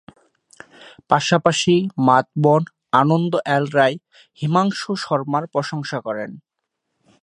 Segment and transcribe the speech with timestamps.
[1.09, 1.75] পাশাপাশি,
[2.07, 2.61] মাধবন,
[3.01, 3.93] আনন্দ এল রাই,
[4.39, 6.31] হিমাংশু শর্মার প্রশংসা করেন।